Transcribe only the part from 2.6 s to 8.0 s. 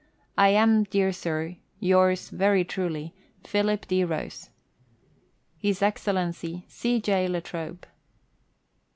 truly, PHILIP D. ROSE. His Excellency C. J. La Trobe.